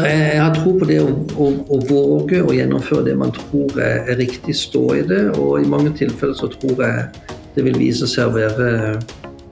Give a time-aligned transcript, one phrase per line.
[0.00, 4.06] Jeg har tro på det å, å, å, våge å gjennomføre det man tror er,
[4.16, 5.18] riktig, stå i det.
[5.36, 8.70] Og i mange tilfeller så tror jeg det vil vise seg å være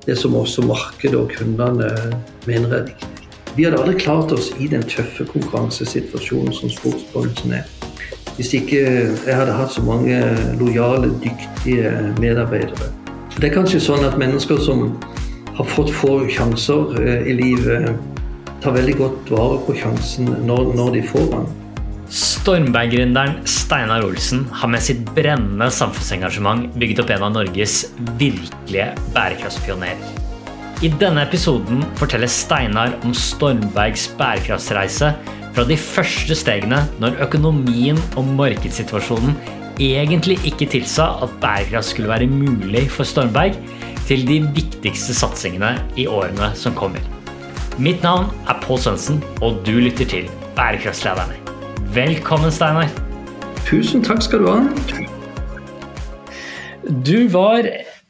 [0.06, 1.90] det som også markedet og kundene
[2.48, 3.28] mener er riktig.
[3.52, 7.68] Vi hadde aldri klart oss i den tøffe konkurransesituasjonen som sportsbransjen er.
[8.38, 10.22] Hvis ikke jeg hadde hatt så mange
[10.56, 12.88] lojale, dyktige medarbeidere.
[13.36, 14.94] Det er kanskje sånn at mennesker som
[15.60, 17.92] har fått få sjanser eh, i livet,
[18.60, 21.50] tar veldig godt vare på sjansen når, når de får den.
[22.10, 27.84] Stormberg-gründeren Steinar Olsen har med sitt brennende samfunnsengasjement bygget opp en av Norges
[28.18, 30.18] virkelige bærekraftspionerer.
[30.80, 35.12] I denne episoden forteller Steinar om Stormbergs bærekraftsreise
[35.54, 39.36] fra de første stegene når økonomien og markedssituasjonen
[39.80, 43.56] egentlig ikke tilsa at bærekraft skulle være mulig for Stormberg,
[44.10, 47.19] til de viktigste satsingene i årene som kommer.
[47.78, 51.36] Mitt navn er Pål Sønsen, og du lytter til Bærekraftslederne.
[51.94, 52.90] Velkommen, Steinar.
[53.68, 54.58] Tusen takk skal du ha.
[57.06, 57.68] Du var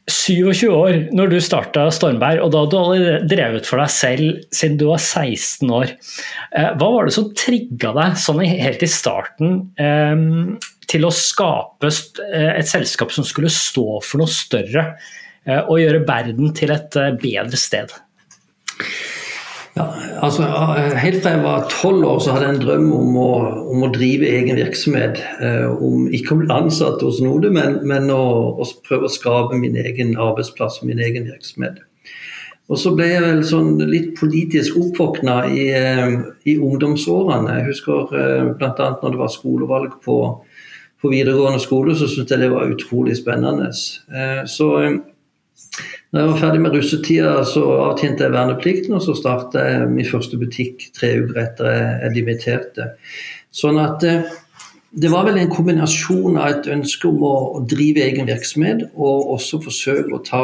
[0.09, 4.41] 27 år når du starta Stormberg, og da hadde du allerede drevet for deg selv
[4.55, 5.93] siden du var 16 år.
[6.57, 10.27] Eh, hva var det som trigga deg sånn helt i starten eh,
[10.91, 14.93] til å skape eh, et selskap som skulle stå for noe større,
[15.41, 17.89] og gjøre verden til et bedre sted?
[19.75, 19.85] Ja,
[20.19, 20.43] altså
[20.99, 23.29] Helt fra jeg var tolv år så hadde jeg en drøm om å,
[23.71, 25.21] om å drive egen virksomhet.
[25.43, 28.23] Eh, om Ikke å bli ansatt hos Node, men, men å,
[28.59, 31.79] å, prøve å skape min egen arbeidsplass og min egen virksomhet.
[32.71, 37.61] Og Så ble jeg vel sånn litt politisk oppvåkna i, eh, i, ungdomsårene.
[37.61, 38.91] Jeg husker eh, bl.a.
[39.01, 40.17] når det var skolevalg på,
[40.99, 43.71] på videregående skole, så syntes jeg det var utrolig spennende.
[44.11, 44.73] Eh, så
[46.11, 50.07] når jeg var ferdig med russetida, så avtjente jeg verneplikten, og så starta jeg min
[50.07, 52.87] første butikk tre uker etter jeg dimitterte.
[53.55, 54.27] Sånn at eh,
[54.91, 59.61] det var vel en kombinasjon av et ønske om å, drive egen virksomhet, og også
[59.63, 60.43] forsøke å ta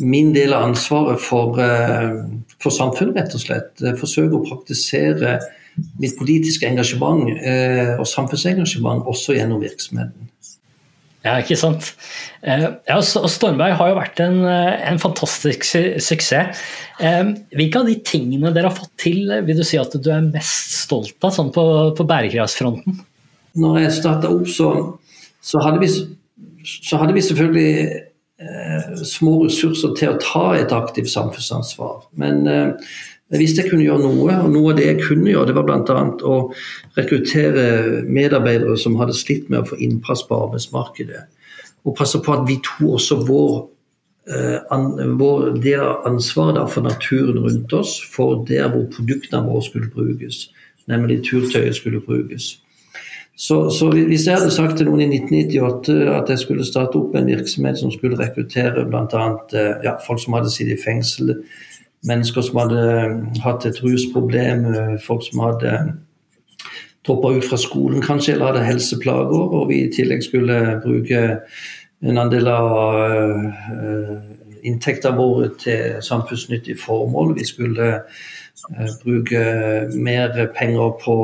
[0.00, 2.24] min del av ansvaret for, eh,
[2.56, 3.86] for samfunnet, rett og slett.
[4.00, 5.36] Forsøke å praktisere
[6.00, 10.32] mitt politiske engasjement eh, og samfunnsengasjement også gjennom virksomheten.
[11.28, 11.90] Ja, ikke sant.
[12.40, 16.60] Ja, ja, Stormberg har jo vært en, eh, en fantastisk suksess.
[17.00, 20.24] Eh, hvilke av de tingene dere har fått til, vil du si at du er
[20.24, 21.64] mest stolt av sånn på,
[21.98, 23.02] på bærekraftsfronten?
[23.58, 24.70] Når jeg starta opp, så,
[25.44, 25.90] så, hadde vi,
[26.64, 27.74] så, hadde vi, selvfølgelig
[28.40, 32.06] eh, små ressurser til å ta et aktivt samfunnsansvar.
[32.22, 32.94] Men eh,
[33.28, 35.66] jeg hvis jeg kunne gjøre noe, og noe av det jeg kunne gjøre, det var
[35.68, 36.04] bl.a.
[36.24, 36.36] å
[36.96, 37.64] rekruttere
[38.08, 41.26] medarbeidere som hadde slitt med å få innpass på arbeidsmarkedet.
[41.84, 43.58] Og passe på at vi to også vår,
[44.32, 44.86] eh,
[45.20, 50.46] vår del av ansvaret for naturen rundt oss, for der hvor produktene våre skulle brukes,
[50.88, 52.54] nemlig turtøyet skulle brukes.
[53.38, 57.12] Så, så, hvis jeg hadde sagt til noen i 1998 at jeg skulle starte opp
[57.14, 59.26] en virksomhet som skulle rekruttere bl.a.
[59.52, 61.36] Eh, ja, folk som hadde sittet i fengsel,
[62.06, 65.74] mennesker som hadde eh, hatt et rusproblem, eh, folk som hadde
[67.06, 71.22] droppa ut fra skolen kanskje, eller hadde helseplager, og vi i tillegg skulle bruke
[72.04, 72.68] en andel av
[73.02, 74.18] uh,
[74.62, 77.32] inntektene våre til samfunnsnyttige formål.
[77.38, 77.88] Vi skulle
[79.02, 79.42] bruke
[79.94, 81.14] mer penger på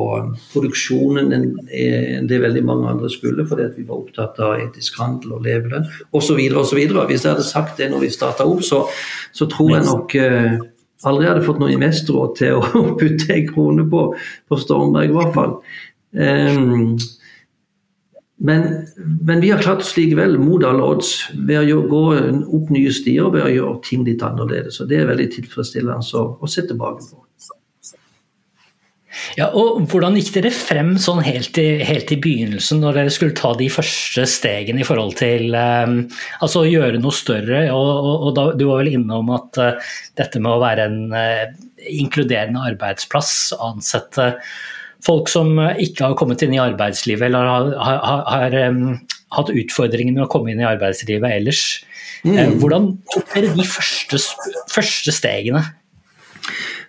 [0.52, 5.36] produksjonen enn, enn det veldig mange andre skulle, fordi vi var opptatt av etisk handel
[5.38, 6.38] og levelønn osv.
[6.38, 8.84] Hvis jeg hadde sagt det når vi starta opp, så
[9.34, 10.54] så tror jeg nok eh,
[11.08, 14.06] aldri hadde fått noen investorer til å putte en krone på,
[14.48, 15.58] på Stormberg, i hvert fall.
[16.14, 16.94] Um,
[18.36, 18.86] men,
[19.20, 21.12] men, vi har klart oss likevel mot alle odds
[21.46, 22.04] ved å gå
[22.42, 24.80] opp nye stier ved å gjøre ting litt annerledes.
[24.82, 27.20] og Det er veldig tilfredsstillende å, se tilbake på.
[29.38, 33.36] Ja, og Hvordan gikk dere frem sånn helt i, helt i begynnelsen, når dere skulle
[33.38, 36.00] ta de første stegene i forhold til um,
[36.42, 37.62] altså å gjøre noe større?
[37.70, 41.14] og, og, og da, Du var vel innom at uh, dette med å være en
[41.14, 41.46] uh,
[41.86, 44.32] inkluderende arbeidsplass, ansette
[45.04, 48.98] folk som ikke har kommet inn i arbeidslivet eller har, har, har um,
[49.36, 51.64] hatt utfordringer med å komme inn i arbeidslivet ellers.
[52.24, 52.36] Mm.
[52.36, 54.20] Uh, hvordan tok dere de første,
[54.72, 55.64] første stegene?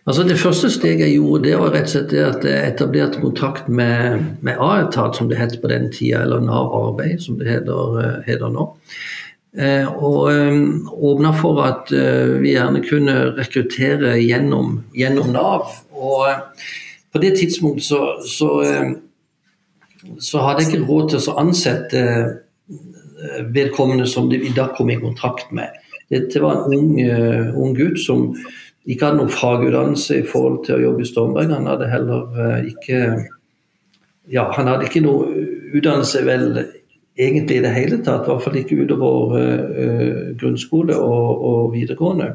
[0.06, 3.22] Altså Det første steget jeg gjorde, det var rett og slett det at jeg etablerte
[3.24, 7.50] kontakt med, med A-etat, som det het på den tida, eller Nav Arbeid, som det
[7.50, 8.68] heter, eh, heter nå.
[9.58, 15.74] Eh, og um, åpna for at uh, vi gjerne kunne rekruttere gjennom, gjennom Nav.
[15.96, 16.70] Og eh,
[17.16, 18.92] på det tidspunktet så, så, eh,
[20.20, 22.04] så, hadde jeg ikke råd til å ansette
[23.56, 25.72] vedkommende som vi da kom i kontakt med.
[26.12, 27.00] Dette var en ung,
[27.58, 28.28] ung gutt som
[28.86, 31.54] ikke hadde noen fagutdannelse i forhold til å jobbe i Stormberg.
[31.56, 33.00] Han hadde heller ikke
[34.30, 35.30] ja, han hadde ikke noe
[35.76, 36.46] utdannelse vel
[37.18, 42.34] egentlig i det hele tatt, i hvert fall ikke utover uh, grunnskole og, og videregående.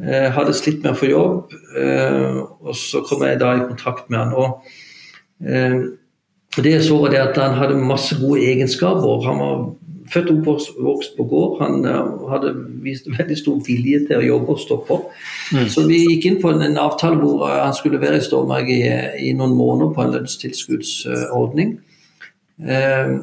[0.00, 4.08] Uh, hadde slitt med å få jobb, uh, og så kom jeg da i kontakt
[4.08, 4.32] med han.
[4.32, 4.76] Og,
[6.60, 9.22] det jeg så var det at han hadde masse gode egenskaper.
[9.24, 9.60] Han var
[10.10, 11.60] født og oppvokst på gård.
[11.62, 11.86] Han
[12.32, 12.50] hadde
[12.84, 14.98] vist veldig stor vilje til å jobbe og stå på.
[15.54, 15.68] Mm.
[15.72, 18.80] Så vi gikk inn på en, avtale hvor han skulle være i Stormark i,
[19.28, 21.76] i, noen måneder på en lønnstilskuddsordning.
[22.60, 23.14] Eh,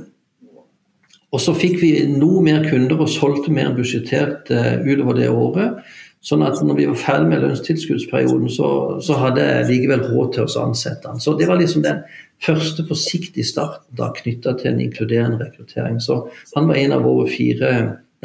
[1.36, 5.28] og så fikk vi noe mer kunder og solgte mer enn budsjettert uh, utover det
[5.28, 5.82] året.
[6.26, 8.70] Sånn at når vi var ferdig med lønnstilskuddsperioden, så,
[9.06, 11.22] så hadde jeg likevel råd til å ansette han.
[11.24, 12.02] Så det var liksom den
[12.44, 16.02] første forsiktige starten da knytta til en inkluderende rekruttering.
[16.04, 16.24] Så
[16.56, 17.72] han var en av våre fire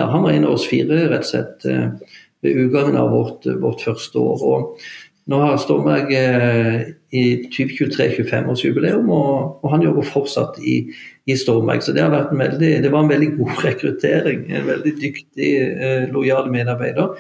[0.00, 3.46] ja, han var en av oss fire rett og slett uh, ved utgangen av vårt,
[3.60, 4.44] vårt første år.
[4.48, 4.86] Og
[5.30, 6.80] nå har Stormberg eh,
[7.14, 7.22] i
[7.54, 10.80] 2023 25-årsjubileum, og, og, han jobber fortsatt i,
[11.30, 11.84] i Stormberg.
[11.84, 14.48] Så det, veldig, det, var en veldig god rekruttering.
[14.50, 17.14] En veldig dyktig, eh, lojal medarbeider.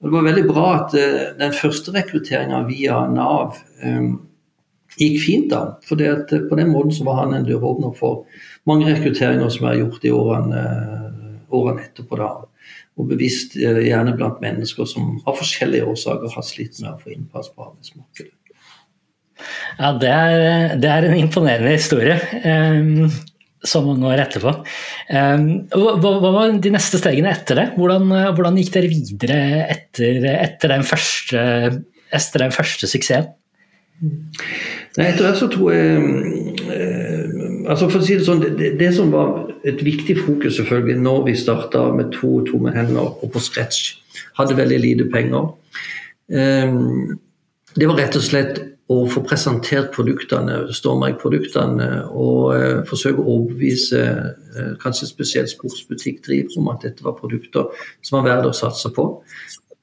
[0.00, 4.10] Og det var veldig bra at eh, den første rekrutteringa via Nav eh,
[4.96, 5.48] gikk fint.
[5.52, 8.26] da, for eh, På den måten så var han en døråpner for
[8.68, 10.66] mange rekrutteringer som er gjort i årene,
[11.54, 12.20] årene etterpå.
[12.20, 12.34] da
[12.96, 17.12] og bevisst eh, gjerne blant mennesker som av forskjellige årsaker har slitt med å få
[17.12, 18.32] innpass på arbeidsmarkedet.
[19.76, 22.16] Ja, det er, det er en imponerende historie.
[22.40, 23.10] Um,
[23.68, 24.52] så mange år etterpå.
[25.10, 27.66] Um, hva, hva, var de neste stegene etter det?
[27.76, 31.42] Hvordan, hvordan gikk dere videre etter, etter, den første,
[32.14, 33.34] etter, den første, suksessen?
[34.96, 36.00] Nei, etter hvert så tror jeg
[36.68, 41.00] eh, altså for å si Det sånn, det, det, som var et viktig fokus selvfølgelig
[41.00, 43.94] når vi starta med to tomme hender og på scratch,
[44.36, 45.48] hadde veldig lite penger,
[46.28, 46.76] eh,
[47.76, 48.60] det var rett og slett
[48.92, 56.70] å få presentert produktene, Stormberg-produktene, og eh, forsøke å overbevise eh, kanskje spesielt sportsbutikkdrivere om
[56.70, 57.66] at dette var produkter
[58.06, 59.08] som var verdt å satse på.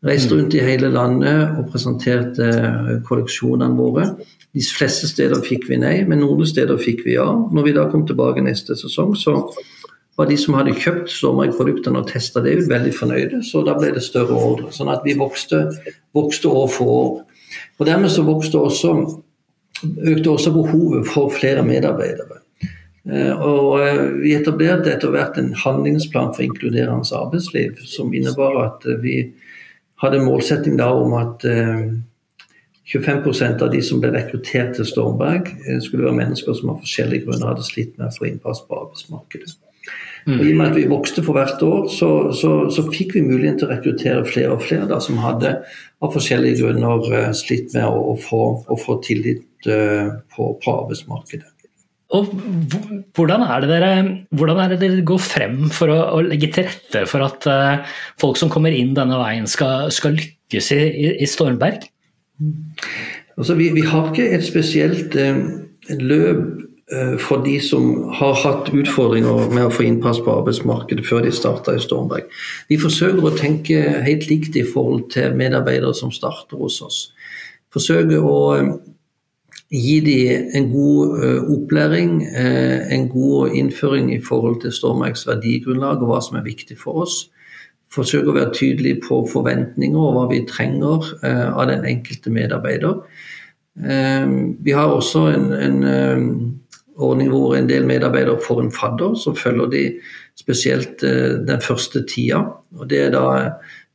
[0.03, 2.47] Reiste rundt i hele landet og presenterte
[3.07, 4.09] kolleksjonene våre.
[4.55, 7.27] De fleste steder fikk vi nei, men noen steder fikk vi ja.
[7.27, 9.37] Når vi da kom tilbake neste sesong, så
[10.19, 13.41] var de som hadde kjøpt Stormberg-produktene og testa det, veldig fornøyde.
[13.47, 14.71] Så da ble det større ordre.
[14.75, 15.65] Sånn at vi vokste,
[16.15, 17.15] vokste år for år.
[17.79, 18.93] Og dermed så også,
[19.83, 22.39] økte også behovet for flere medarbeidere.
[23.11, 28.87] Eh, og eh, vi etablerte etter hvert en handlingsplan for inkluderende arbeidsliv, som innebar at
[29.03, 29.33] vi
[30.03, 31.91] hadde en målsetting om at eh,
[32.93, 37.25] 25% av de som ble rekruttert til Stormberg, eh, skulle være mennesker som av forskjellige
[37.25, 39.55] grunner hadde slitt med å få innpass på arbeidsmarkedet.
[40.25, 40.37] Mm.
[40.37, 43.25] Og I og med at vi vokste for hvert år, så, så, så fikk vi
[43.25, 45.57] muligheten til å rekruttere flere og flere da, som hadde
[46.03, 50.77] av forskjellige grunner uh, slitt med å, å, få, å få, tillit uh, på, på,
[50.83, 51.49] arbeidsmarkedet.
[52.13, 52.29] Og
[53.17, 53.91] hvordan er, det dere,
[54.37, 57.95] hvordan er det dere går frem for å, å legge til rette for at uh,
[58.21, 60.81] folk som kommer inn denne veien, skal, skal lykkes i,
[61.15, 61.87] i, Stormberg?
[63.33, 65.41] Altså, vi, vi, har ikke et spesielt uh,
[65.99, 66.62] løp eh,
[67.21, 71.75] for de som har hatt utfordringer med å få innpass på arbeidsmarkedet før de starta
[71.75, 72.27] i Stormberg.
[72.69, 76.99] Vi forsøker å tenke helt likt i forhold til medarbeidere som starter hos oss.
[77.73, 78.73] Forsøker å eh,
[79.73, 86.11] gi dem en god uh, opplæring, en god innføring i forhold til Stormbergs verdigrunnlag og
[86.11, 87.23] hva som er viktig for oss
[87.93, 93.03] Forsøker å være tydelig på forventninger og hva vi trenger eh, av den enkelte medarbeider.
[93.77, 94.33] Eh,
[94.65, 96.23] vi har også en, en eh,
[96.97, 99.83] ordning hvor en del medarbeidere får en fadder, så følger de
[100.39, 102.43] spesielt eh, den første tida.
[102.77, 103.25] Og Det er da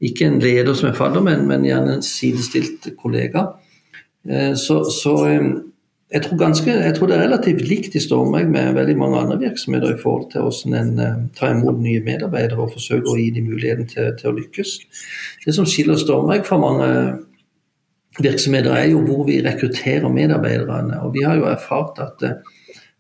[0.00, 3.48] ikke en leder som er fadder, men, men gjerne en sidestilt kollega.
[4.28, 5.48] Eh, så, så eh,
[6.08, 9.38] jeg tror, ganske, jeg tror, det er relativt likt i Stormberg med veldig mange andre
[9.42, 13.50] virksomheter i forhold til hvordan en tar imot nye medarbeidere og forsøker å gi dem
[13.50, 14.78] muligheten til, til, å lykkes.
[15.44, 16.88] Det som skiller Stormberg fra mange
[18.24, 21.02] virksomheter, er jo hvor vi rekrutterer medarbeiderne.
[21.04, 22.24] Og vi har jo erfart at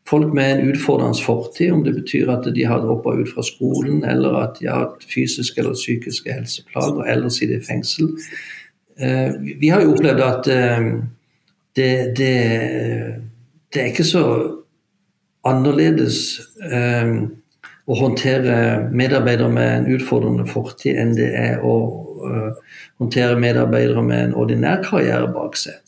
[0.08, 4.02] folk med en utfordrende fortid, om det betyr at de har droppa ut fra skolen,
[4.04, 8.12] eller at de har hatt fysiske eller psykiske helseplager, eller sitter i fengsel
[9.02, 10.48] uh, Vi har jo opplevd at
[11.78, 12.32] det, det,
[13.72, 14.24] det, er ikke så
[15.46, 17.12] annerledes eh,
[17.86, 18.56] å håndtere
[18.90, 21.76] medarbeidere med en utfordrende fortid enn det er å
[22.98, 25.78] håndtere medarbeidere med en ordinær karriere bak seg.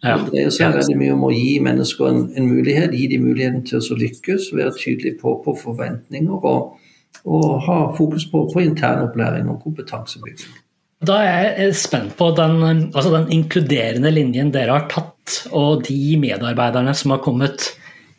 [0.00, 0.16] Ja.
[0.16, 3.66] Det dreier seg veldig mye om å gi mennesker en, en, mulighet, gi dem muligheten
[3.68, 6.78] til å lykkes, være tydelig på, på forventninger og,
[7.26, 10.56] og, ha fokus på, på intern opplæring og kompetansebygging.
[11.04, 12.58] Da er jeg spent på den,
[12.92, 17.70] altså den, inkluderende linjen dere har tatt, og de medarbeiderne som har kommet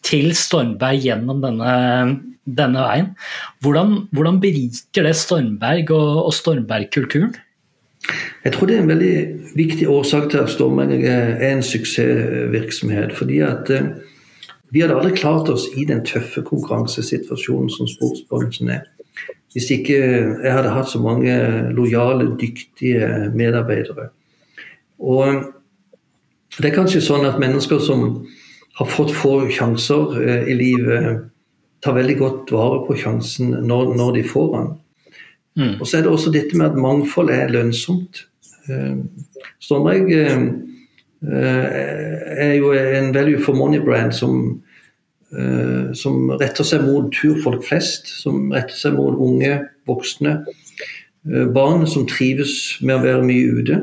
[0.06, 1.74] til Stormberg gjennom denne,
[2.46, 3.12] denne veien.
[3.62, 7.36] Hvordan, hvordan, beriker det Stormberg og, og Stormberg-kulturen?
[8.44, 9.16] Jeg tror det er en veldig
[9.56, 13.14] viktig årsak til at Stormberg er en suksessvirksomhet.
[13.14, 13.92] fordi at eh,
[14.72, 18.88] vi hadde aldri klart oss i den tøffe konkurransesituasjonen som sportsbransjen er
[19.52, 19.98] hvis ikke
[20.44, 21.34] jeg hadde hatt så mange
[21.76, 24.08] lojale, dyktige medarbeidere.
[25.00, 25.44] Og
[26.58, 28.06] det er kanskje sånn at mennesker som
[28.80, 31.28] har fått få sjanser eh, i livet,
[31.82, 34.72] tar veldig godt vare på sjansen når, når de får den.
[35.60, 35.80] Mm.
[35.80, 38.26] Og så er det også dette med at mangfold er lønnsomt.
[38.70, 38.98] Eh,
[39.60, 40.46] Stormberg eh,
[41.22, 44.62] er jo en value for money-brand som
[45.32, 50.42] Eh, som retter seg mot turfolk flest, som retter seg mot unge, voksne.
[51.24, 52.54] Eh, barn som trives
[52.84, 53.78] med å være mye ute.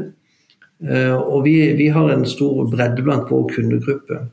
[0.84, 4.26] Eh, og vi, vi har en stor bredde blant vår kundegruppe.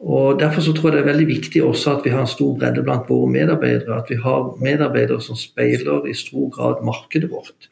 [0.00, 2.54] Og Derfor så tror jeg det er veldig viktig også at vi har en stor
[2.58, 3.98] bredde blant våre medarbeidere.
[3.98, 7.70] At vi har medarbeidere som speiler i stor grad markedet vårt.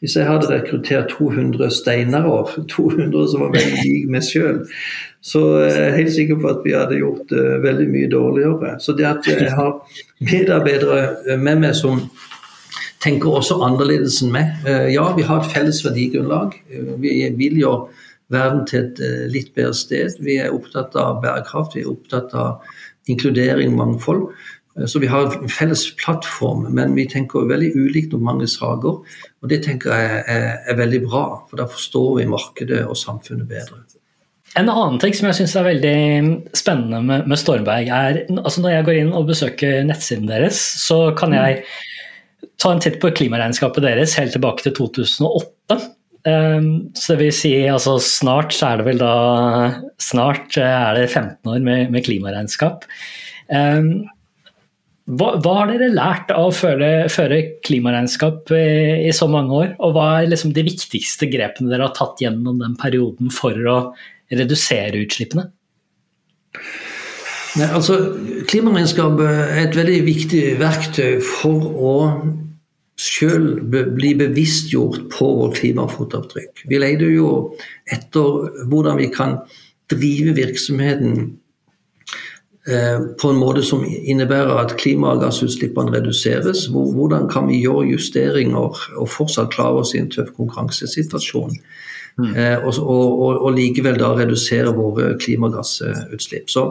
[0.00, 4.60] Hvis jeg hadde rekruttert 200 steinere, 200 som var veldig like meg sjøl,
[5.24, 8.76] så jeg er helt sikker på at vi hadde gjort det veldig mye dårligere.
[8.80, 9.72] Så det at jeg har
[10.20, 12.02] medarbeidere med meg som
[13.02, 14.52] tenker også annerledes enn meg.
[14.68, 16.54] Eh, ja, vi har et felles verdigrunnlag.
[16.70, 20.18] Eh, vi vil gjøre verden til et eh, litt bedre sted.
[20.24, 22.62] Vi er opptatt av bærekraft, vi er opptatt av
[23.10, 24.28] inkludering, mangfold.
[24.84, 28.98] Så vi har en felles plattform, men vi tenker veldig ulikt om mange saker.
[29.40, 33.48] Og det tenker jeg er, er veldig bra, for da forstår vi markedet og samfunnet
[33.48, 33.80] bedre.
[34.56, 35.96] En annen ting som jeg syns er veldig
[36.56, 41.10] spennende med, med, Stormberg, er altså når jeg går inn og besøker nettsiden deres, så
[41.16, 41.64] kan jeg
[42.60, 45.80] ta en titt på klimaregnskapet deres helt tilbake til 2008.
[46.26, 49.10] Um, så det vil si altså snart så er det vel da
[50.02, 52.82] Snart er det 15 år med, med klimaregnskap.
[53.46, 54.08] Um,
[55.06, 59.68] hva, hva, har dere lært av å føre, føre klimaregnskap i, i, så mange år?
[59.86, 63.76] Og hva er liksom de viktigste grepene dere har tatt gjennom den perioden for å
[64.34, 65.46] redusere utslippene?
[67.56, 68.00] Nei, altså,
[68.50, 71.94] Klimaregnskap er et veldig viktig verktøy for å
[72.96, 76.64] sjøl bli bevisstgjort på vårt klimafotavtrykk.
[76.68, 77.30] Vi leter jo
[77.92, 79.36] etter hvordan vi kan
[79.92, 81.18] drive virksomheten
[82.66, 86.66] eh, på en måte som innebærer at klimagassutslippene reduseres.
[86.72, 91.60] Hvordan kan vi gjøre justeringer og fortsatt klare oss i en tøff konkurransesituasjon?
[92.16, 92.30] Mm.
[92.32, 96.48] Eh, og, og, og, likevel da redusere våre klimagassutslipp.
[96.48, 96.70] Så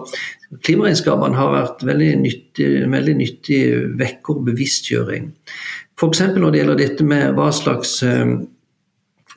[0.65, 3.59] Klimaregnskapene har vært veldig nyttig, veldig nyttig
[3.99, 5.29] vekker bevisstgjøring.
[5.95, 6.21] F.eks.
[6.35, 8.35] når det gjelder dette med hva slags eh,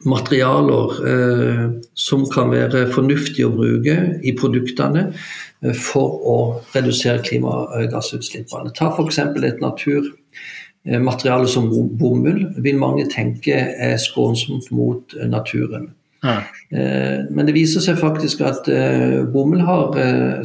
[0.06, 6.38] materialer eh, som kan være fornuftig å bruke i produktene eh, for å
[6.74, 8.74] redusere klimagassutslippene.
[8.74, 9.18] Ta f.eks.
[9.18, 15.92] et naturmateriale som bomull, vil mange tenke er skånsomt mot naturen.
[16.22, 16.40] Ja.
[16.74, 19.94] Eh, men det viser seg faktisk at eh, bomull har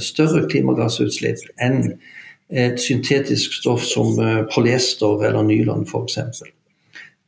[0.01, 1.95] større klimagassutslipp enn
[2.53, 4.13] et syntetisk stoff som
[4.53, 6.19] polyester eller nylon f.eks.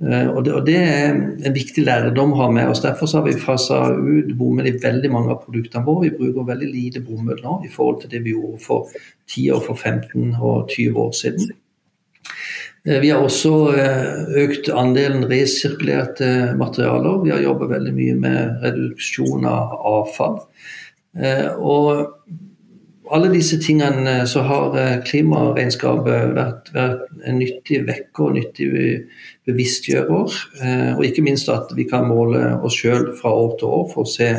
[0.05, 2.84] Og det, og det er en viktig lærdom å ha med oss.
[2.84, 6.10] Derfor har vi fasa ut bomull i veldig mange av produktene våre.
[6.10, 8.91] Vi bruker veldig lite bomull nå i forhold til det vi gjorde for
[9.32, 11.55] 10 år, for 15 og 20 år siden.
[12.86, 17.22] Eh, vi har også eh, økt andelen resirkulerte materialer.
[17.24, 20.41] Vi har jobbet veldig mye med reduksjon av avfall.
[21.17, 22.20] Eh, og
[23.13, 28.69] alle disse tingene så har klimaregnskapet vært, vært en nyttig vekker, nyttig
[29.47, 30.38] bevisstgjører.
[30.95, 34.09] Og ikke minst at vi kan måle oss sjøl fra år til år for å
[34.09, 34.31] se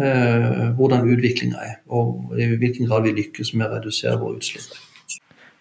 [0.00, 4.70] hvordan utviklinga er, og i hvilken grad vi lykkes med å redusere våre utslipp.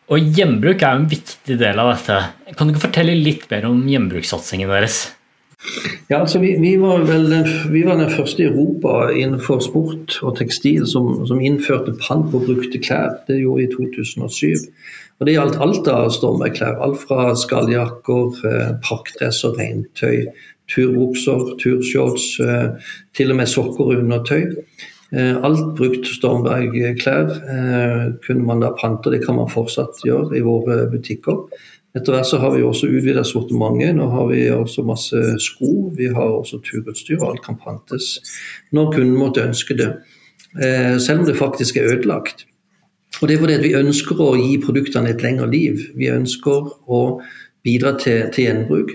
[0.09, 2.19] Og gjenbruk er jo en viktig del av dette.
[2.57, 5.03] Kan du ikke fortelle litt mer om gjenbrukssatsingen deres?
[6.09, 10.15] Ja, altså vi, vi, var vel den, vi var den første i Europa innenfor sport
[10.23, 13.19] og tekstil som, som innførte pant på brukte klær.
[13.27, 14.69] Det gjorde vi i 2007.
[15.19, 16.79] Og Det gjaldt alt av stormveiklær.
[16.79, 20.29] Alt fra skalljakker, eh, parkdresser, regntøy,
[20.71, 24.55] turbukser, turshorts, eh, til og med sokker og undertøy.
[25.11, 30.85] Eh, alt brukt Stormberg-klær kunne man da pante, det kan man fortsatt gjøre i våre
[30.91, 31.49] butikker.
[31.97, 33.95] Etter hvert så har vi også utvida sortimentet.
[33.97, 38.19] Nå har vi også masse sko, vi har også turutstyr, og alt kan pantes
[38.75, 39.89] når kunden måtte ønske det.
[40.61, 42.45] Eh, selv om det faktisk er ødelagt.
[43.21, 45.81] Og Det er fordi vi ønsker å gi produktene et lengre liv.
[45.97, 47.01] Vi ønsker å
[47.65, 48.93] bidra til, til gjenbruk.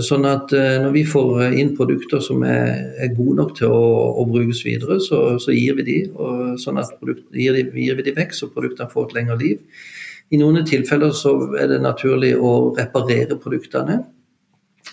[0.00, 4.24] Sånn at når vi får inn produkter som er, er gode nok til å, å
[4.24, 8.14] brukes videre, så, så, gir vi de, og sånn at produkt, gir, gir vi de
[8.16, 9.60] vekk så produktene får et lengre liv.
[10.30, 13.98] I noen tilfeller så er det naturlig å reparere produktene.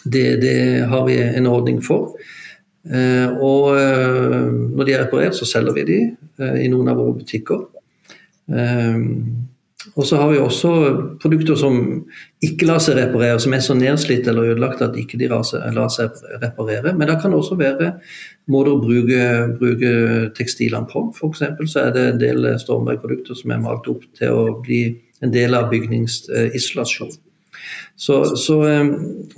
[0.03, 0.57] Det, det
[0.89, 2.15] har vi en ordning for.
[2.87, 7.01] Eh, og eh, når de er reparert, så selger vi de eh, i noen av
[7.01, 7.67] våre butikker.
[9.97, 10.69] Og så har vi også
[11.21, 11.75] produkter som
[12.43, 16.15] ikke lar seg reparere, som er så nedslitt eller ødelagt at ikke de lar seg
[16.41, 16.93] reparere.
[16.95, 17.93] Men det kan også være
[18.51, 19.21] måter å bruke,
[19.59, 19.91] bruke
[20.37, 21.05] tekstilene på.
[21.15, 21.43] F.eks.
[21.71, 24.81] så er det en del Stormberg-produkter som er malt opp til å bli
[25.23, 27.15] en del av bygningsisolasjon.
[27.97, 28.89] Så, så, eh,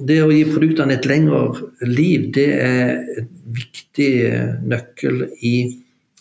[0.03, 5.53] det å gi produktene et lengre liv, det er et viktig eh, nøkkel i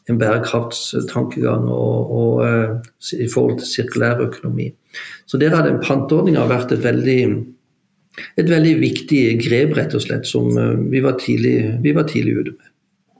[0.08, 4.70] en bærekraftstankegang og, og, eh, i forhold til sirkulær økonomi.
[5.26, 7.20] Så der har den panteordninga vært et veldig,
[8.38, 10.48] et veldig viktig grep, rett og slett, som
[10.88, 12.67] vi var tidlig, vi tidlig ute med.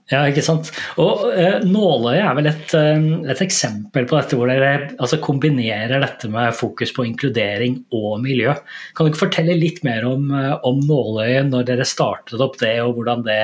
[0.09, 0.71] Ja, ikke sant.
[1.01, 6.01] Og eh, nåløyet er vel et, uh, et, eksempel på dette, hvor dere altså, kombinerer
[6.01, 8.55] dette med fokus på inkludering og miljø.
[8.97, 12.79] Kan du ikke fortelle litt mer om, uh, om nåløyet, når dere startet opp det,
[12.81, 13.37] og hvordan det,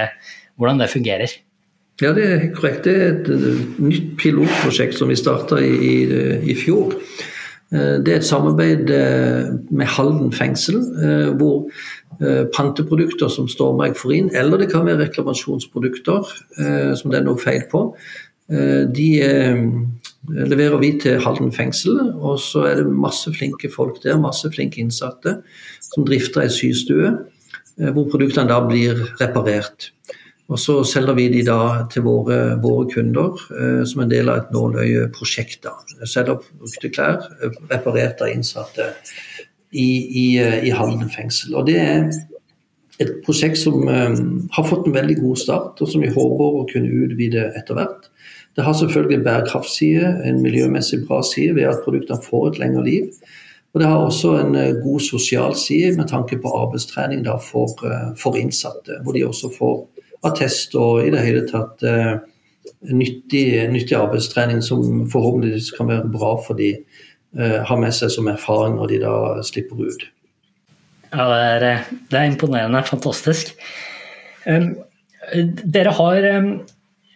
[0.57, 1.37] hvordan det, fungerer?
[2.01, 2.89] Ja, det er korrekt.
[2.89, 5.95] Det er et nytt pilotprosjekt som vi starta i, i,
[6.49, 6.97] i fjor.
[7.75, 8.91] Det er et samarbeid
[9.73, 10.77] med Halden fengsel,
[11.39, 11.65] hvor
[12.04, 12.04] Eh,
[12.55, 16.29] panteprodukter som Stormberg får inn, eller det kan være reklamasjonsprodukter
[16.61, 17.81] eh, som det er noe feil på.
[18.51, 19.09] Eh, de
[20.25, 24.81] leverer vi til Halden fengsel, og så er det masse flinke folk der, masse flinke
[24.81, 25.39] innsatte,
[25.85, 27.15] som drifter ei systue
[27.75, 29.89] hvor produktene da blir reparert.
[30.45, 34.43] Og så selger vi de da til våre, våre kunder eh, som en del av
[34.43, 35.65] et nåløyeprosjekt.
[36.05, 37.25] Selger brukte klær
[37.71, 38.91] reparert av innsatte
[39.75, 39.89] i,
[40.23, 40.25] i,
[40.69, 41.55] i Halden fengsel.
[41.55, 42.09] Og Det er
[43.03, 44.19] et prosjekt som um,
[44.55, 48.09] har fått en veldig god start, og som vi håper å kunne utvide etter hvert.
[48.55, 52.85] Det har selvfølgelig en bærekraftside, en miljømessig bra side ved at produktene får et lengre
[52.85, 53.09] liv.
[53.75, 57.75] Og det har også en uh, god sosial side med tanke på arbeidstrening for,
[58.21, 59.01] for, innsatte.
[59.03, 59.75] Hvor de også får
[60.25, 61.83] attest og i det hele tatt
[62.85, 67.04] nyttig, nyttig, arbeidstrening som forhåpentligvis kan være bra for de Eh,
[67.35, 70.05] har med seg som erfaring når de da slipper ut.
[71.15, 72.85] Ja, det er, eh, det er imponerende.
[72.87, 73.53] Fantastisk.
[74.45, 76.25] Dere har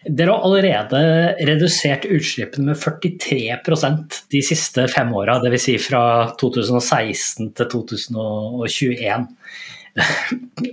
[0.09, 0.99] dere har allerede
[1.45, 5.65] redusert utslippene med 43% de siste fem åra, dvs.
[5.65, 6.03] Si fra
[6.39, 9.27] 2016 til 2021.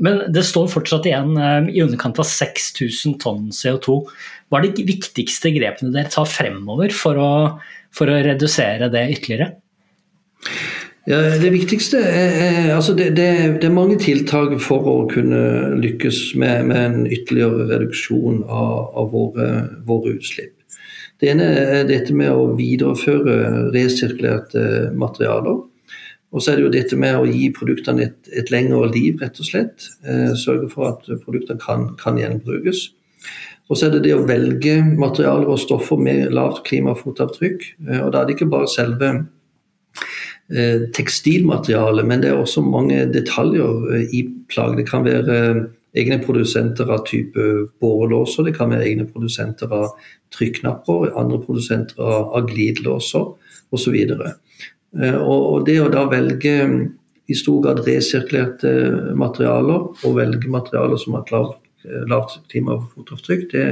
[0.07, 1.35] Men det står fortsatt igjen
[1.73, 3.99] i underkant av 6000 tonn CO2.
[4.47, 7.33] Hva er de viktigste grepene dere tar fremover for å
[7.97, 9.55] for å redusere det ytterligere?
[11.07, 13.29] Ja, det viktigste er, altså det, det,
[13.61, 19.13] det, er mange tiltak for å kunne lykkes med, med en ytterligere reduksjon av, av
[19.15, 19.51] våre,
[19.87, 20.51] våre, utslipp.
[21.23, 25.63] Det ene er dette med å videreføre resirkulerte materialer.
[26.35, 29.39] Og så er det jo dette med å gi produktene et, et lengre liv, rett
[29.41, 29.87] og slett.
[30.03, 32.83] Eh, sørge for at produktene kan, kan gjenbrukes.
[33.67, 37.65] Og så er det det å velge materialer og stoffer med lavt klimafotavtrykk.
[37.89, 39.13] Eh, og da er det ikke bare selve
[40.53, 44.79] eh, tekstilmaterialet, men det er også mange detaljer eh, i plagg.
[44.79, 45.41] Det kan være
[45.97, 47.43] egne produsenter av type
[47.83, 49.97] bårelåser, det kan være egne produsenter av
[50.35, 53.31] trykknapper, andre produsenter av glidelåser
[53.73, 53.97] osv.
[55.17, 56.53] Og det å da velge
[57.27, 61.57] i stor grad resirkulerte materialer, og velge materialer som har klart
[62.11, 63.65] lavt klimafotavtrykk, det,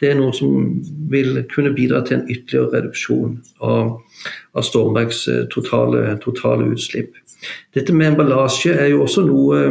[0.00, 3.94] det, er noe som vil kunne bidra til en ytterligere reduksjon av,
[4.54, 7.16] av Stormbergs eh, totale, totale, utslipp.
[7.76, 9.62] Dette med emballasje er jo også noe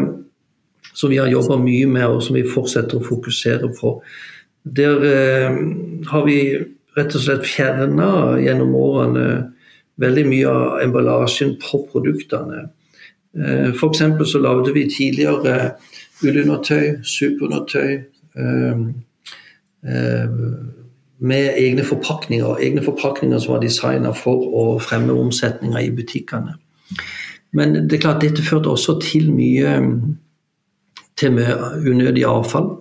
[0.97, 3.97] som vi har jobba mye med, og som vi fortsetter å fokusere på.
[4.78, 5.62] Der eh,
[6.10, 6.39] har vi
[6.97, 9.28] rett og slett fjerna gjennom årene
[10.02, 12.67] veldig mye av emballasjen på produktene.
[13.38, 14.04] Eh, F.eks.
[14.32, 15.76] så lagde vi tidligere
[16.23, 17.97] ullundertøy, superundertøy.
[18.38, 18.88] Ehm,
[19.86, 20.56] ehm,
[21.19, 26.53] med egne forpakninger, egne forpakninger som var designa for å fremme omsetninga i butikkene.
[27.51, 29.71] Men det er klart dette førte også til mye
[31.17, 31.39] til
[31.89, 32.75] unødig avfall.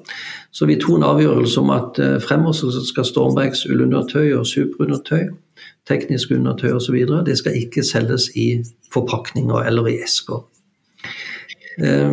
[0.52, 5.28] Så vi tok en avgjørelse om at eh, fremover skal Stormbergs ullundertøy og superundertøy,
[5.88, 6.96] teknisk undertøy osv.
[7.26, 10.44] det skal ikke selges i forpakninger eller i esker.
[11.82, 12.12] Eh,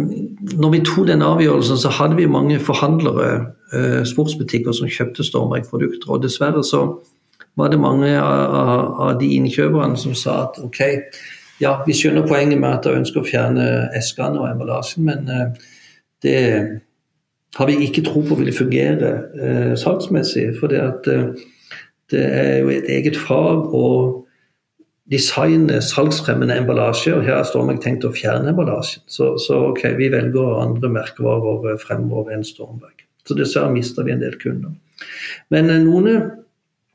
[0.59, 6.09] når vi tok den avgjørelsen, så hadde vi mange forhandlere, eh, sportsbutikker, som kjøpte Stormberg-produkter.
[6.09, 6.99] Og dessverre så
[7.57, 10.79] var det mange av, de innkjøperne som sa at ok,
[11.61, 15.29] ja, vi skjønner poenget med at de ønsker å fjerne eskene og emballasjen, men
[16.23, 16.81] det
[17.55, 20.53] har vi ikke tro på vil fungere eh, salgsmessig.
[20.59, 21.29] For det, eh,
[22.13, 23.85] er jo et eget fag å
[25.11, 29.03] designe salgsfremmende emballasje, og her har Stormberg tenkt å fjerne emballasjen.
[29.11, 33.03] Så, så ok, vi velger andre merkevarer fremover enn Stormberg.
[33.27, 34.71] Så dessverre mister vi en del kunder.
[35.51, 36.29] Men eh, noen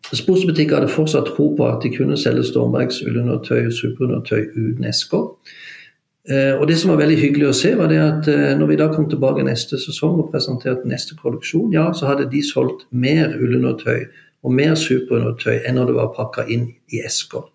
[0.08, 5.26] sportsbutikker hadde fortsatt tro på at de kunne selge Stormbergs ullundertøy og superundertøy uten esker.
[6.28, 8.80] Eh, og Det som var veldig hyggelig å se, var det at eh, når vi
[8.80, 13.36] da kom tilbake neste sesong og presenterte neste kolleksjon, ja, så hadde de solgt mer
[13.36, 14.08] ullundertøy
[14.44, 17.48] og mer superundertøy enn når det var pakka inn i esker.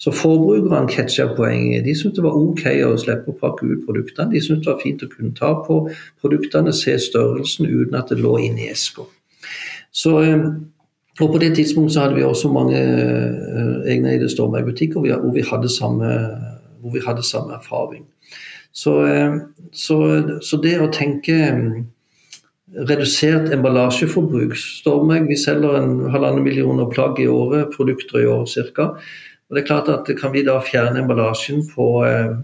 [0.00, 1.84] Så forbrukerne catcha poenget.
[1.84, 4.32] De syntes det var ok å slippe å pakke ut produktene.
[4.32, 5.80] De syntes det var fint å kunne ta på
[6.22, 9.08] produktene, se størrelsen uten at det lå inne i esker.
[9.92, 10.46] Så, eh,
[11.20, 12.78] og På det tidspunktet så hadde vi også mange
[13.86, 15.30] egne Stormøy-butikker hvor
[16.80, 18.06] hvor vi hadde samme erfaring.
[18.72, 19.34] Så, eh,
[19.72, 19.96] så,
[20.42, 21.72] så det å tenke mm,
[22.86, 28.92] redusert emballasjeforbruk Stormøy, vi selger en halvannen millioner plagg i året, produkter i år ca.
[29.50, 32.38] Og det er klart at Kan vi da fjerne emballasjen på, eh,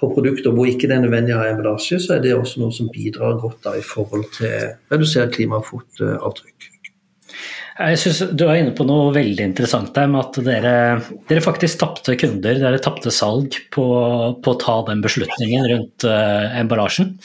[0.00, 2.76] på produkter hvor ikke det er nødvendig å ha emballasje, så er det også noe
[2.76, 6.70] som bidrar godt da i forhold til redusert klimafotavtrykk.
[7.74, 10.74] Jeg synes Du er inne på noe veldig interessant der med at dere,
[11.26, 12.60] dere faktisk tapte kunder.
[12.60, 13.86] Dere tapte salg på,
[14.44, 17.16] på, å ta den beslutningen rundt uh, emballasjen.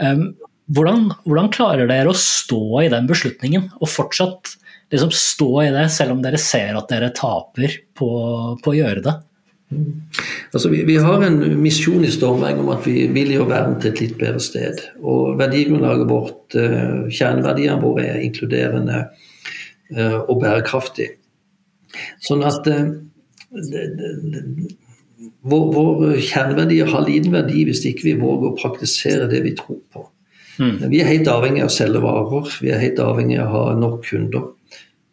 [0.00, 0.30] Um,
[0.72, 4.56] hvordan, hvordan, klarer dere å stå i den beslutningen og fortsatt
[4.92, 8.10] liksom stå i det, selv om dere ser at dere taper på,
[8.62, 9.16] på å gjøre det?
[10.54, 13.90] Altså, vi, vi, har en misjon i Stormeng om at vi vil gjøre verden til
[13.90, 14.84] et litt bedre sted.
[15.02, 19.08] Og Verdigrunnlaget vårt, uh, kjerneverdiene våre, er inkluderende
[19.94, 21.12] Eh, og bærekraftig.
[22.26, 22.88] Sånn at eh,
[25.46, 29.78] vår, vår kjerneverdier har liten verdi hvis ikke vi våger å praktisere det vi tror
[29.94, 30.02] på.
[30.58, 30.88] Mm.
[30.90, 33.78] Vi er helt avhengig av å selge varer, vi er helt avhengig av å ha
[33.78, 34.48] nok kunder.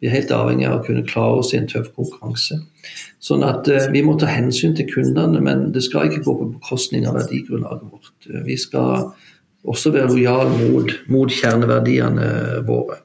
[0.04, 2.58] Vi er helt avhengig av å kunne klare oss i en tøff konkurranse.
[3.24, 6.50] Sånn at uh, Vi må ta hensyn til kundene, men det skal ikke gå på
[6.58, 8.28] bekostning av verdigrunnlaget vårt.
[8.44, 9.08] Vi skal
[9.64, 12.28] også være lojale mot, mot kjerneverdiene
[12.68, 13.00] våre.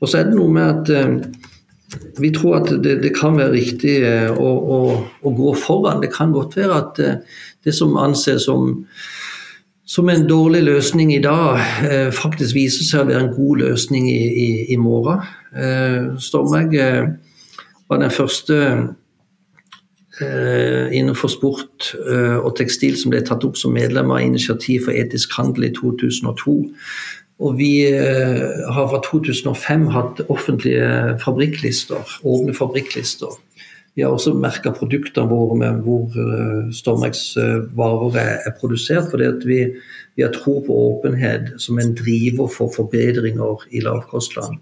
[0.00, 3.54] Og så er det noe med at eh, vi tror at det, det kan være
[3.54, 4.78] riktig eh, å, å,
[5.22, 6.00] å, gå foran.
[6.02, 8.72] Det kan godt være at eh, det som anses som,
[9.86, 14.08] som en dårlig løsning i dag, eh, faktisk viser seg å være en god løsning
[14.10, 15.24] i, i, i morgen.
[15.56, 17.14] Eh, Stormegg eh,
[17.90, 18.58] var den første
[20.22, 25.64] innenfor sport og tekstil som ble tatt opp som medlem av Initiativ for etisk handel
[25.66, 26.52] i 2002.
[27.42, 28.42] Og vi eh,
[28.74, 33.34] har fra 2005 hatt offentlige fabrikklister, åpne fabrikklister.
[33.94, 39.10] Vi har også merka produktene våre med hvor eh, Stormex eh, varer er produsert.
[39.10, 39.60] fordi vi,
[40.16, 44.56] vi, har tro på åpenhet som en driver for forbedringer i lavkostland.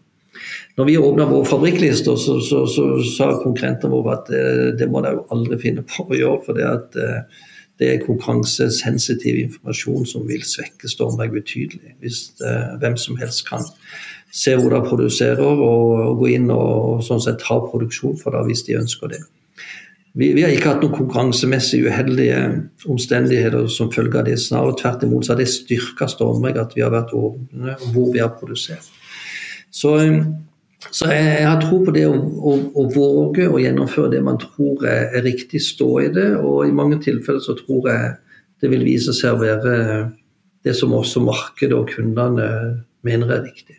[0.79, 4.31] Når vi åpna våre fabrikklister, så, så, så, sa konkurrentene våre at
[4.79, 6.43] det må de aldri finne på å gjøre.
[6.47, 7.01] for det at
[7.81, 11.95] det er konkurransesensitiv informasjon som vil svekke Stormberg betydelig.
[12.01, 13.65] Hvis det, hvem som helst kan
[14.31, 18.65] se hvor de produserer og, gå inn og sånn sett ha produksjon for det hvis
[18.69, 19.21] de ønsker det.
[20.19, 22.39] Vi, vi, har ikke hatt noen konkurransemessig uheldige
[22.91, 24.41] omstendigheter som følge av det.
[24.43, 28.23] Snarere tvert imot så har det styrka Stormberg at vi har vært åpne hvor vi
[28.23, 28.89] har produsert.
[29.71, 29.95] Så
[30.89, 34.39] så jeg, jeg, har tro på det å, å, å, våge å gjennomføre det man
[34.41, 36.31] tror er, er, riktig, stå i det.
[36.41, 38.15] Og i mange tilfeller så tror jeg
[38.65, 39.75] det vil vise seg å være
[40.65, 42.49] det som også markedet og kundene
[43.07, 43.77] mener er riktig.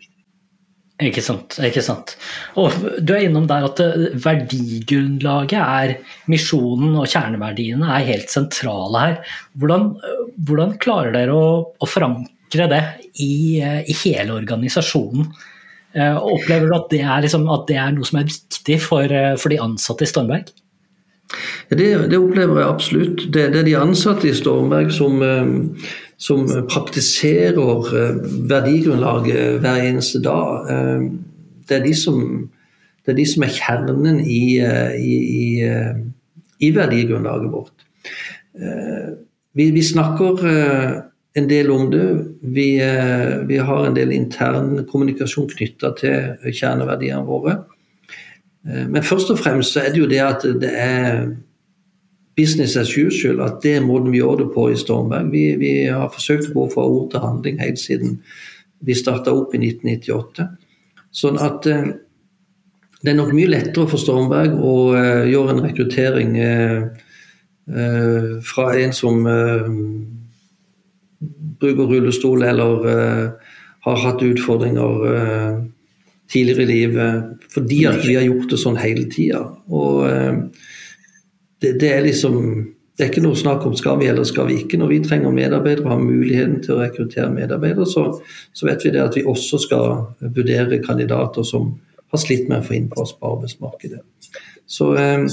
[1.02, 1.58] Ikke sant.
[1.64, 2.16] ikke sant.
[2.60, 3.80] Og Du er innom der at
[4.24, 5.94] verdigrunnlaget er
[6.30, 9.16] misjonen og kjerneverdiene er helt sentrale her.
[9.58, 9.90] Hvordan,
[10.46, 12.84] hvordan klarer dere å, å forankre det
[13.20, 15.32] i, i hele organisasjonen?
[15.92, 19.12] Eh, opplever du at det, er, liksom, at det er noe som er viktig for,
[19.12, 20.48] eh, for de ansatte i Stormberg?
[21.72, 23.26] Det, det, opplever jeg absolutt.
[23.32, 27.58] Det, det, er de ansatte i Stormberg som, eh, som praktiserer
[28.50, 30.68] verdigrunnlaget hver eneste dag.
[31.66, 32.20] Det er de som,
[33.06, 34.42] er, de som er kjernen i,
[35.02, 35.46] i, i,
[36.62, 37.88] i verdigrunnlaget vårt.
[39.58, 40.46] Vi, vi snakker
[41.34, 42.24] en del om det.
[42.40, 47.56] Vi, eh, vi har en del intern kommunikasjon knytta til kjerneverdiene våre.
[48.68, 51.32] Eh, men først og fremst så er det jo det at det er
[52.36, 55.28] business as usual, at det er måten vi gjør det på i Stormberg.
[55.32, 58.18] Vi, vi har forsøkt å gå fra ord til handling helt siden
[58.82, 60.48] vi starta opp i 1998.
[61.12, 61.92] Sånn at eh,
[63.02, 64.74] det er nok mye lettere for Stormberg å
[65.26, 66.36] gjøre en rekruttering
[68.46, 69.24] fra en som
[71.58, 72.86] bruker rullestol eller
[73.86, 75.66] har hatt utfordringer
[76.30, 79.42] tidligere i livet fordi at vi har gjort det sånn hele tida.
[79.66, 80.06] Og
[81.62, 82.38] det, det, er liksom
[82.98, 84.80] det er ikke noe snakk om skal vi eller skal vi ikke.
[84.80, 88.08] Når vi trenger medarbeidere og har muligheten til å rekruttere medarbeidere, så,
[88.52, 91.72] så, vet vi det at vi også skal vurdere kandidater som
[92.12, 94.02] har slitt med å få innpass på arbeidsmarkedet.
[94.68, 95.24] Så eh,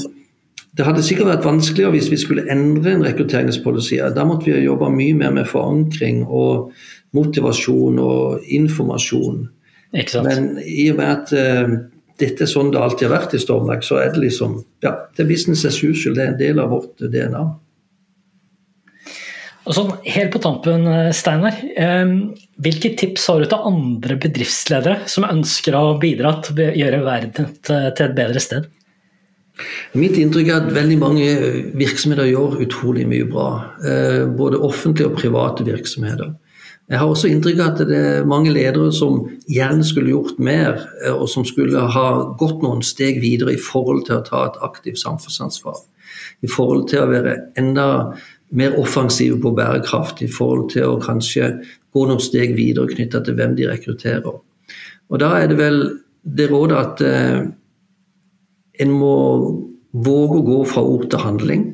[0.78, 4.00] det hadde sikkert vært vanskeligere hvis vi skulle endre en rekrutteringspolicy.
[4.16, 6.72] Da måtte vi jobbe mye mer med forankring og
[7.18, 9.48] motivasjon og informasjon.
[9.92, 11.74] Men i og med at eh,
[12.20, 15.24] dette er sånn det alltid har vært i Stormberg, så er det liksom ja, det
[15.24, 16.18] er business as usual.
[16.18, 17.44] Det er en del av vårt DNA.
[19.70, 21.60] Og sånn, Helt på tampen, eh, Steinar.
[22.60, 27.54] Hvilke tips har du til andre bedriftsledere som ønsker å bidra til å gjøre verden
[27.62, 28.70] til et bedre sted?
[30.00, 31.28] Mitt inntrykk er at veldig mange
[31.78, 33.48] virksomheter gjør utrolig mye bra.
[33.84, 36.34] Eh, både offentlige og private virksomheter.
[36.90, 40.80] Jeg har også inntrykk av at det er mange ledere som gjerne skulle gjort mer,
[41.04, 42.08] eh, og som skulle ha
[42.40, 45.78] gått noen steg videre i forhold til å ta et aktivt samfunnsansvar.
[46.42, 47.86] I forhold til å være enda
[48.58, 51.52] mer offensive på bærekraft, i forhold til å kanskje
[51.94, 54.42] gå noen steg videre knytta til hvem de rekrutterer.
[55.10, 57.46] Og Da er det vel det rådet at eh,
[58.80, 59.16] en må
[59.94, 61.66] våge å gå fra ord til handling.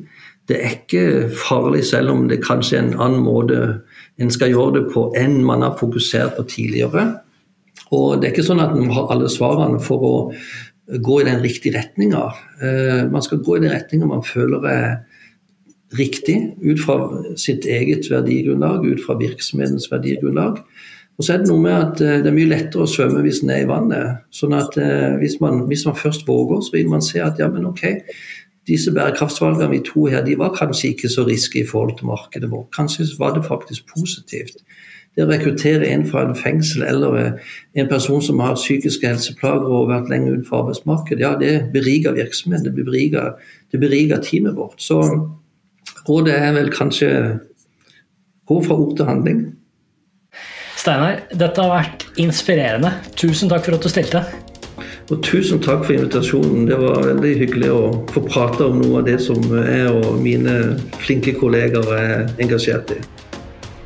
[0.48, 3.80] Det er ikke farlig, selv om det kanskje er en annen måte
[4.22, 7.08] en skal gjøre det på en man har fokusert på tidligere.
[7.94, 10.14] Og det er ikke sånn at man har alle svarene for å
[10.86, 12.24] gå i den riktige retninga.
[12.62, 14.90] Eh, man skal gå i den retninga man føler er
[15.96, 16.96] riktig, ut fra
[17.38, 20.62] sitt eget verdigrunnlag, ut fra virksomhetens verdigrunnlag.
[21.16, 23.42] Og så er det noe med at eh, det er mye lettere å svømme hvis
[23.44, 24.24] en er i vannet.
[24.34, 27.48] Sånn at eh, hvis man, hvis man først våger, så vil man se at ja,
[27.52, 27.86] men ok,
[28.66, 32.50] disse bærekraftsvalgene vi tok her, de var kanskje ikke så risky i forhold til markedet
[32.50, 32.70] vårt.
[32.76, 34.58] Kanskje var det faktisk positivt.
[35.16, 37.38] Det å rekruttere en fra en fengsel eller
[37.78, 42.68] en person som har psykiske helseplager og vært lenge utenfor arbeidsmarkedet, ja, det beriger virksomheten,
[42.68, 43.38] det beriger,
[43.72, 44.76] det beriger teamet vårt.
[44.82, 45.00] Så
[46.08, 47.10] rådet er vel kanskje
[48.46, 49.40] gå fra ord til handling.
[50.76, 52.92] Steinar, dette har vært inspirerende.
[53.16, 54.20] Tusen takk for at du stilte.
[55.06, 56.64] Og tusen takk for invitasjonen.
[56.66, 60.56] Det var veldig hyggelig å få prate om noe av det som jeg og mine
[60.98, 62.98] flinke kolleger er engasjert i.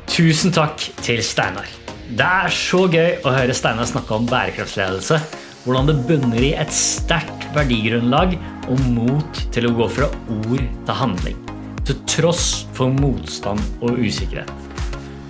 [0.09, 1.69] Tusen takk til Steinar.
[2.11, 5.19] Det er så gøy å høre Steinar snakke om bærekraftsledelse.
[5.61, 8.33] Hvordan det bunner i et sterkt verdigrunnlag
[8.71, 11.37] og mot til å gå fra ord til handling.
[11.85, 14.49] Til tross for motstand og usikkerhet.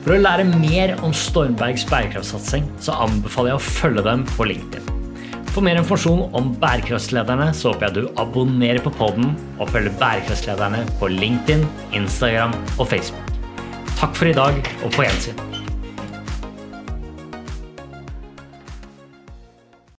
[0.05, 4.90] For å lære mer om Stormbergs bærekraftsatsing så anbefaler jeg å følge dem på LinkedIn.
[5.51, 10.85] For mer informasjon om bærekraftslederne så håper jeg du abonnerer på podden og følger bærekraftslederne
[11.01, 13.35] på LinkedIn, Instagram og Facebook.
[13.97, 15.50] Takk for i dag, og på gjensyn.